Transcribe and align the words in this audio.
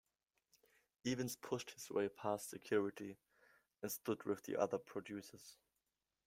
Evans 1.05 1.35
pushed 1.35 1.69
his 1.73 1.91
way 1.91 2.09
past 2.09 2.49
security, 2.49 3.19
and 3.83 3.91
stood 3.91 4.23
with 4.23 4.41
the 4.45 4.55
other 4.55 4.79
producers. 4.79 5.59